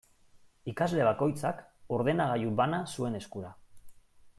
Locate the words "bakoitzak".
1.09-1.61